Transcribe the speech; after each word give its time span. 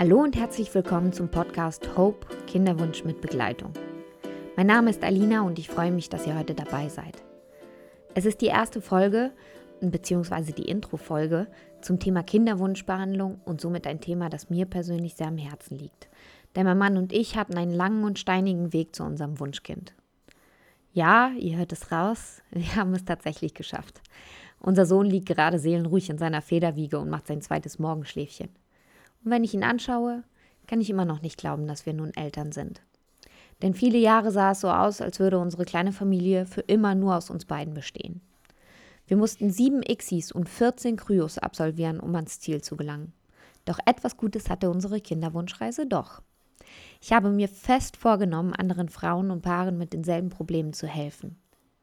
Hallo 0.00 0.20
und 0.22 0.36
herzlich 0.36 0.72
willkommen 0.76 1.12
zum 1.12 1.28
Podcast 1.28 1.96
Hope 1.96 2.24
Kinderwunsch 2.46 3.02
mit 3.02 3.20
Begleitung. 3.20 3.72
Mein 4.56 4.68
Name 4.68 4.90
ist 4.90 5.02
Alina 5.02 5.42
und 5.42 5.58
ich 5.58 5.68
freue 5.68 5.90
mich, 5.90 6.08
dass 6.08 6.24
ihr 6.24 6.38
heute 6.38 6.54
dabei 6.54 6.88
seid. 6.88 7.20
Es 8.14 8.24
ist 8.24 8.40
die 8.40 8.46
erste 8.46 8.80
Folge 8.80 9.32
beziehungsweise 9.80 10.52
die 10.52 10.68
Intro-Folge 10.68 11.48
zum 11.80 11.98
Thema 11.98 12.22
Kinderwunschbehandlung 12.22 13.40
und 13.44 13.60
somit 13.60 13.88
ein 13.88 14.00
Thema, 14.00 14.30
das 14.30 14.50
mir 14.50 14.66
persönlich 14.66 15.16
sehr 15.16 15.26
am 15.26 15.36
Herzen 15.36 15.76
liegt. 15.76 16.08
Denn 16.54 16.64
mein 16.64 16.78
Mann 16.78 16.96
und 16.96 17.12
ich 17.12 17.36
hatten 17.36 17.58
einen 17.58 17.74
langen 17.74 18.04
und 18.04 18.20
steinigen 18.20 18.72
Weg 18.72 18.94
zu 18.94 19.02
unserem 19.02 19.40
Wunschkind. 19.40 19.94
Ja, 20.92 21.32
ihr 21.36 21.58
hört 21.58 21.72
es 21.72 21.90
raus, 21.90 22.40
wir 22.52 22.76
haben 22.76 22.94
es 22.94 23.04
tatsächlich 23.04 23.52
geschafft. 23.52 24.00
Unser 24.60 24.86
Sohn 24.86 25.06
liegt 25.06 25.26
gerade 25.26 25.58
seelenruhig 25.58 26.08
in 26.08 26.18
seiner 26.18 26.40
Federwiege 26.40 27.00
und 27.00 27.10
macht 27.10 27.26
sein 27.26 27.42
zweites 27.42 27.80
Morgenschläfchen. 27.80 28.50
Und 29.24 29.30
wenn 29.30 29.44
ich 29.44 29.54
ihn 29.54 29.64
anschaue, 29.64 30.24
kann 30.66 30.80
ich 30.80 30.90
immer 30.90 31.04
noch 31.04 31.22
nicht 31.22 31.38
glauben, 31.38 31.66
dass 31.66 31.86
wir 31.86 31.94
nun 31.94 32.14
Eltern 32.14 32.52
sind. 32.52 32.82
Denn 33.62 33.74
viele 33.74 33.98
Jahre 33.98 34.30
sah 34.30 34.52
es 34.52 34.60
so 34.60 34.70
aus, 34.70 35.00
als 35.00 35.18
würde 35.18 35.38
unsere 35.38 35.64
kleine 35.64 35.92
Familie 35.92 36.46
für 36.46 36.60
immer 36.60 36.94
nur 36.94 37.16
aus 37.16 37.30
uns 37.30 37.44
beiden 37.44 37.74
bestehen. 37.74 38.20
Wir 39.06 39.16
mussten 39.16 39.50
sieben 39.50 39.80
Xis 39.80 40.30
und 40.30 40.48
14 40.48 40.96
Kryos 40.96 41.38
absolvieren, 41.38 41.98
um 41.98 42.14
ans 42.14 42.40
Ziel 42.40 42.60
zu 42.60 42.76
gelangen. 42.76 43.12
Doch 43.64 43.78
etwas 43.86 44.16
Gutes 44.16 44.50
hatte 44.50 44.70
unsere 44.70 45.00
Kinderwunschreise 45.00 45.86
doch. 45.86 46.22
Ich 47.00 47.12
habe 47.12 47.30
mir 47.30 47.48
fest 47.48 47.96
vorgenommen, 47.96 48.52
anderen 48.52 48.88
Frauen 48.88 49.30
und 49.30 49.42
Paaren 49.42 49.78
mit 49.78 49.92
denselben 49.92 50.28
Problemen 50.28 50.72
zu 50.72 50.86
helfen, 50.86 51.36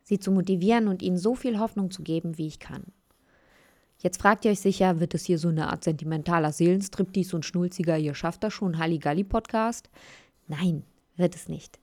sie 0.04 0.20
zu 0.20 0.32
motivieren 0.32 0.88
und 0.88 1.02
ihnen 1.02 1.18
so 1.18 1.36
viel 1.36 1.60
Hoffnung 1.60 1.90
zu 1.90 2.04
geben, 2.04 2.38
wie 2.38 2.48
ich 2.48 2.60
kann. 2.60 2.84
Jetzt 4.06 4.22
fragt 4.22 4.46
ihr 4.46 4.52
euch 4.52 4.60
sicher, 4.60 5.00
wird 5.00 5.16
es 5.16 5.26
hier 5.26 5.40
so 5.40 5.48
eine 5.48 5.68
Art 5.68 5.84
sentimentaler 5.84 6.52
Seelenstriptease 6.52 7.36
und 7.36 7.44
schnulziger 7.44 7.98
Ihr 7.98 8.14
schafft 8.14 8.44
das 8.44 8.54
schon 8.54 8.78
Halligalli-Podcast? 8.78 9.90
Nein, 10.48 10.84
wird 11.18 11.34
es 11.34 11.50
nicht. 11.50 11.80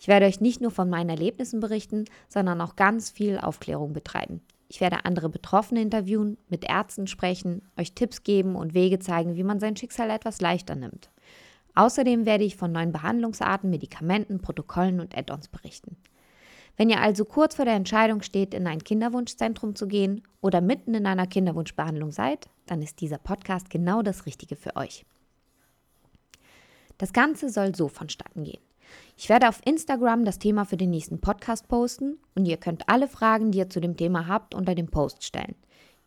Ich 0.00 0.08
werde 0.08 0.24
euch 0.24 0.40
nicht 0.40 0.62
nur 0.62 0.70
von 0.70 0.88
meinen 0.88 1.10
Erlebnissen 1.10 1.60
berichten, 1.60 2.06
sondern 2.30 2.62
auch 2.62 2.76
ganz 2.76 3.10
viel 3.10 3.36
Aufklärung 3.36 3.92
betreiben. 3.92 4.40
Ich 4.70 4.80
werde 4.80 5.04
andere 5.04 5.28
Betroffene 5.28 5.82
interviewen, 5.82 6.38
mit 6.48 6.64
Ärzten 6.64 7.08
sprechen, 7.08 7.60
euch 7.76 7.92
Tipps 7.92 8.22
geben 8.22 8.56
und 8.56 8.72
Wege 8.72 8.98
zeigen, 8.98 9.36
wie 9.36 9.44
man 9.44 9.60
sein 9.60 9.76
Schicksal 9.76 10.08
etwas 10.08 10.40
leichter 10.40 10.76
nimmt. 10.76 11.10
Außerdem 11.74 12.24
werde 12.24 12.44
ich 12.44 12.56
von 12.56 12.72
neuen 12.72 12.92
Behandlungsarten, 12.92 13.68
Medikamenten, 13.68 14.40
Protokollen 14.40 14.98
und 14.98 15.14
Add-ons 15.14 15.48
berichten. 15.48 15.98
Wenn 16.76 16.90
ihr 16.90 17.00
also 17.00 17.24
kurz 17.24 17.56
vor 17.56 17.64
der 17.64 17.74
Entscheidung 17.74 18.22
steht, 18.22 18.52
in 18.52 18.66
ein 18.66 18.84
Kinderwunschzentrum 18.84 19.74
zu 19.74 19.88
gehen 19.88 20.22
oder 20.40 20.60
mitten 20.60 20.94
in 20.94 21.06
einer 21.06 21.26
Kinderwunschbehandlung 21.26 22.12
seid, 22.12 22.48
dann 22.66 22.82
ist 22.82 23.00
dieser 23.00 23.18
Podcast 23.18 23.70
genau 23.70 24.02
das 24.02 24.26
Richtige 24.26 24.56
für 24.56 24.76
euch. 24.76 25.06
Das 26.98 27.12
Ganze 27.12 27.48
soll 27.48 27.74
so 27.74 27.88
vonstatten 27.88 28.44
gehen. 28.44 28.60
Ich 29.16 29.28
werde 29.28 29.48
auf 29.48 29.60
Instagram 29.64 30.24
das 30.24 30.38
Thema 30.38 30.64
für 30.64 30.76
den 30.76 30.90
nächsten 30.90 31.20
Podcast 31.20 31.68
posten 31.68 32.18
und 32.34 32.46
ihr 32.46 32.56
könnt 32.56 32.88
alle 32.88 33.08
Fragen, 33.08 33.50
die 33.50 33.58
ihr 33.58 33.70
zu 33.70 33.80
dem 33.80 33.96
Thema 33.96 34.26
habt, 34.26 34.54
unter 34.54 34.74
dem 34.74 34.88
Post 34.88 35.24
stellen. 35.24 35.54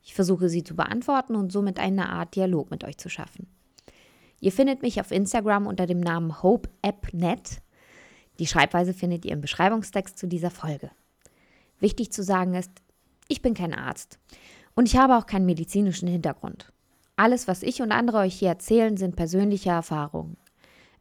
Ich 0.03 0.13
versuche 0.13 0.49
sie 0.49 0.63
zu 0.63 0.75
beantworten 0.75 1.35
und 1.35 1.51
somit 1.51 1.79
eine 1.79 2.09
Art 2.09 2.35
Dialog 2.35 2.71
mit 2.71 2.83
euch 2.83 2.97
zu 2.97 3.09
schaffen. 3.09 3.47
Ihr 4.39 4.51
findet 4.51 4.81
mich 4.81 5.01
auf 5.01 5.11
Instagram 5.11 5.67
unter 5.67 5.85
dem 5.85 5.99
Namen 5.99 6.41
HopeAppNet 6.41 7.61
die 8.39 8.47
Schreibweise 8.47 8.93
findet 8.93 9.25
ihr 9.25 9.33
im 9.33 9.41
Beschreibungstext 9.41 10.17
zu 10.17 10.27
dieser 10.27 10.49
Folge. 10.49 10.91
Wichtig 11.79 12.11
zu 12.11 12.23
sagen 12.23 12.55
ist, 12.55 12.71
ich 13.27 13.41
bin 13.41 13.53
kein 13.53 13.73
Arzt 13.73 14.19
und 14.75 14.87
ich 14.87 14.97
habe 14.97 15.17
auch 15.17 15.25
keinen 15.25 15.45
medizinischen 15.45 16.07
Hintergrund. 16.07 16.71
Alles, 17.15 17.47
was 17.47 17.63
ich 17.63 17.81
und 17.81 17.91
andere 17.91 18.19
euch 18.19 18.35
hier 18.35 18.49
erzählen, 18.49 18.95
sind 18.95 19.15
persönliche 19.15 19.69
Erfahrungen. 19.69 20.37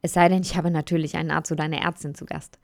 Es 0.02 0.12
sei 0.12 0.28
denn, 0.28 0.42
ich 0.42 0.56
habe 0.56 0.70
natürlich 0.70 1.16
einen 1.16 1.30
Arzt 1.30 1.50
oder 1.52 1.64
eine 1.64 1.80
Ärztin 1.80 2.14
zu 2.14 2.26
Gast. 2.26 2.58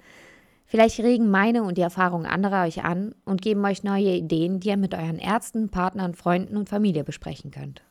Vielleicht 0.66 0.98
regen 1.00 1.30
meine 1.30 1.62
und 1.62 1.78
die 1.78 1.82
Erfahrungen 1.82 2.26
anderer 2.26 2.64
euch 2.64 2.84
an 2.84 3.14
und 3.24 3.42
geben 3.42 3.64
euch 3.64 3.84
neue 3.84 4.16
Ideen, 4.16 4.60
die 4.60 4.68
ihr 4.68 4.76
mit 4.76 4.94
euren 4.94 5.18
Ärzten, 5.18 5.68
Partnern, 5.68 6.14
Freunden 6.14 6.56
und 6.56 6.68
Familie 6.68 7.04
besprechen 7.04 7.50
könnt. 7.50 7.82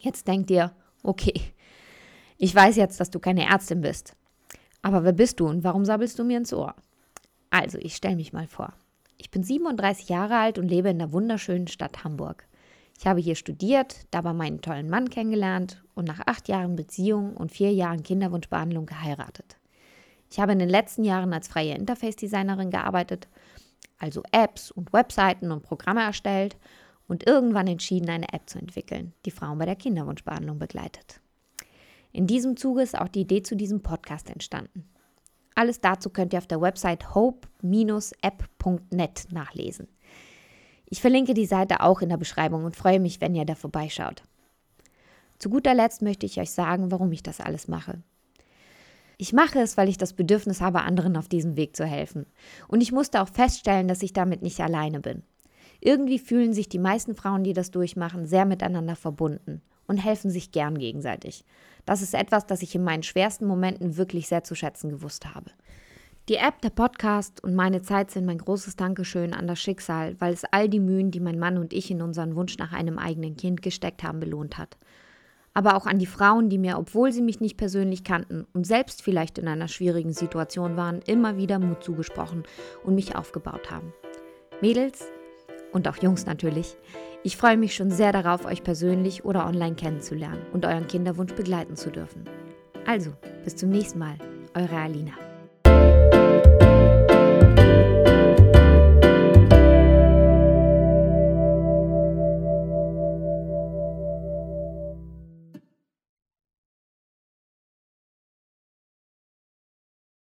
Jetzt 0.00 0.28
denkt 0.28 0.50
ihr, 0.50 0.72
okay, 1.02 1.40
ich 2.36 2.54
weiß 2.54 2.76
jetzt, 2.76 3.00
dass 3.00 3.10
du 3.10 3.18
keine 3.18 3.48
Ärztin 3.48 3.80
bist. 3.80 4.16
Aber 4.84 5.02
wer 5.02 5.14
bist 5.14 5.40
du 5.40 5.48
und 5.48 5.64
warum 5.64 5.86
sabbelst 5.86 6.18
du 6.18 6.24
mir 6.24 6.36
ins 6.36 6.52
Ohr? 6.52 6.74
Also, 7.48 7.78
ich 7.78 7.96
stelle 7.96 8.16
mich 8.16 8.34
mal 8.34 8.46
vor. 8.46 8.74
Ich 9.16 9.30
bin 9.30 9.42
37 9.42 10.10
Jahre 10.10 10.36
alt 10.36 10.58
und 10.58 10.68
lebe 10.68 10.90
in 10.90 10.98
der 10.98 11.10
wunderschönen 11.10 11.68
Stadt 11.68 12.04
Hamburg. 12.04 12.46
Ich 12.98 13.06
habe 13.06 13.18
hier 13.18 13.34
studiert, 13.34 14.06
dabei 14.10 14.34
meinen 14.34 14.60
tollen 14.60 14.90
Mann 14.90 15.08
kennengelernt 15.08 15.82
und 15.94 16.06
nach 16.06 16.20
acht 16.26 16.48
Jahren 16.48 16.76
Beziehung 16.76 17.34
und 17.34 17.50
vier 17.50 17.72
Jahren 17.72 18.02
Kinderwunschbehandlung 18.02 18.84
geheiratet. 18.84 19.56
Ich 20.30 20.38
habe 20.38 20.52
in 20.52 20.58
den 20.58 20.68
letzten 20.68 21.02
Jahren 21.02 21.32
als 21.32 21.48
freie 21.48 21.74
Interface-Designerin 21.76 22.70
gearbeitet, 22.70 23.26
also 23.98 24.22
Apps 24.32 24.70
und 24.70 24.92
Webseiten 24.92 25.50
und 25.50 25.62
Programme 25.62 26.02
erstellt 26.02 26.58
und 27.08 27.26
irgendwann 27.26 27.68
entschieden, 27.68 28.10
eine 28.10 28.30
App 28.34 28.50
zu 28.50 28.58
entwickeln, 28.58 29.14
die 29.24 29.30
Frauen 29.30 29.56
bei 29.56 29.64
der 29.64 29.76
Kinderwunschbehandlung 29.76 30.58
begleitet. 30.58 31.22
In 32.14 32.26
diesem 32.28 32.56
Zuge 32.56 32.80
ist 32.82 32.96
auch 32.96 33.08
die 33.08 33.22
Idee 33.22 33.42
zu 33.42 33.56
diesem 33.56 33.82
Podcast 33.82 34.30
entstanden. 34.30 34.88
Alles 35.56 35.80
dazu 35.80 36.10
könnt 36.10 36.32
ihr 36.32 36.38
auf 36.38 36.46
der 36.46 36.60
Website 36.60 37.12
hope-app.net 37.12 37.66
nachlesen. 39.32 39.88
Ich 40.86 41.00
verlinke 41.00 41.34
die 41.34 41.46
Seite 41.46 41.80
auch 41.80 42.02
in 42.02 42.10
der 42.10 42.16
Beschreibung 42.16 42.64
und 42.64 42.76
freue 42.76 43.00
mich, 43.00 43.20
wenn 43.20 43.34
ihr 43.34 43.44
da 43.44 43.56
vorbeischaut. 43.56 44.22
Zu 45.40 45.50
guter 45.50 45.74
Letzt 45.74 46.02
möchte 46.02 46.24
ich 46.24 46.40
euch 46.40 46.52
sagen, 46.52 46.92
warum 46.92 47.10
ich 47.10 47.24
das 47.24 47.40
alles 47.40 47.66
mache. 47.66 48.00
Ich 49.18 49.32
mache 49.32 49.58
es, 49.58 49.76
weil 49.76 49.88
ich 49.88 49.98
das 49.98 50.12
Bedürfnis 50.12 50.60
habe, 50.60 50.82
anderen 50.82 51.16
auf 51.16 51.26
diesem 51.28 51.56
Weg 51.56 51.74
zu 51.74 51.84
helfen. 51.84 52.26
Und 52.68 52.80
ich 52.80 52.92
musste 52.92 53.22
auch 53.22 53.28
feststellen, 53.28 53.88
dass 53.88 54.04
ich 54.04 54.12
damit 54.12 54.40
nicht 54.40 54.60
alleine 54.60 55.00
bin. 55.00 55.24
Irgendwie 55.80 56.20
fühlen 56.20 56.54
sich 56.54 56.68
die 56.68 56.78
meisten 56.78 57.16
Frauen, 57.16 57.42
die 57.42 57.54
das 57.54 57.72
durchmachen, 57.72 58.24
sehr 58.24 58.44
miteinander 58.44 58.94
verbunden 58.94 59.62
und 59.86 59.98
helfen 59.98 60.30
sich 60.30 60.52
gern 60.52 60.78
gegenseitig. 60.78 61.44
Das 61.86 62.02
ist 62.02 62.14
etwas, 62.14 62.46
das 62.46 62.62
ich 62.62 62.74
in 62.74 62.84
meinen 62.84 63.02
schwersten 63.02 63.46
Momenten 63.46 63.96
wirklich 63.96 64.28
sehr 64.28 64.44
zu 64.44 64.54
schätzen 64.54 64.90
gewusst 64.90 65.34
habe. 65.34 65.50
Die 66.30 66.36
App, 66.36 66.62
der 66.62 66.70
Podcast 66.70 67.44
und 67.44 67.54
meine 67.54 67.82
Zeit 67.82 68.10
sind 68.10 68.24
mein 68.24 68.38
großes 68.38 68.76
Dankeschön 68.76 69.34
an 69.34 69.46
das 69.46 69.60
Schicksal, 69.60 70.16
weil 70.20 70.32
es 70.32 70.44
all 70.44 70.70
die 70.70 70.80
Mühen, 70.80 71.10
die 71.10 71.20
mein 71.20 71.38
Mann 71.38 71.58
und 71.58 71.74
ich 71.74 71.90
in 71.90 72.00
unseren 72.00 72.34
Wunsch 72.34 72.56
nach 72.56 72.72
einem 72.72 72.98
eigenen 72.98 73.36
Kind 73.36 73.60
gesteckt 73.60 74.02
haben, 74.02 74.20
belohnt 74.20 74.56
hat. 74.56 74.78
Aber 75.52 75.76
auch 75.76 75.84
an 75.86 75.98
die 75.98 76.06
Frauen, 76.06 76.48
die 76.48 76.56
mir, 76.56 76.78
obwohl 76.78 77.12
sie 77.12 77.20
mich 77.20 77.40
nicht 77.40 77.58
persönlich 77.58 78.04
kannten 78.04 78.46
und 78.54 78.66
selbst 78.66 79.02
vielleicht 79.02 79.36
in 79.36 79.46
einer 79.46 79.68
schwierigen 79.68 80.14
Situation 80.14 80.78
waren, 80.78 81.02
immer 81.02 81.36
wieder 81.36 81.58
Mut 81.58 81.84
zugesprochen 81.84 82.44
und 82.84 82.94
mich 82.94 83.16
aufgebaut 83.16 83.70
haben. 83.70 83.92
Mädels 84.62 85.04
und 85.72 85.86
auch 85.88 85.98
Jungs 85.98 86.24
natürlich, 86.24 86.74
ich 87.24 87.38
freue 87.38 87.56
mich 87.56 87.74
schon 87.74 87.90
sehr 87.90 88.12
darauf, 88.12 88.44
euch 88.44 88.62
persönlich 88.62 89.24
oder 89.24 89.46
online 89.46 89.74
kennenzulernen 89.74 90.42
und 90.52 90.66
euren 90.66 90.86
Kinderwunsch 90.86 91.32
begleiten 91.32 91.74
zu 91.74 91.90
dürfen. 91.90 92.24
Also, 92.86 93.12
bis 93.44 93.56
zum 93.56 93.70
nächsten 93.70 93.98
Mal, 93.98 94.16
eure 94.54 94.76
Alina. 94.76 95.12